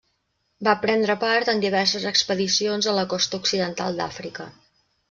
Va 0.67 0.71
prendre 0.85 1.17
part 1.25 1.51
en 1.53 1.61
diverses 1.65 2.09
expedicions 2.13 2.91
a 2.95 2.99
la 3.03 3.05
costa 3.13 3.43
occidental 3.45 4.03
d'Àfrica. 4.03 4.53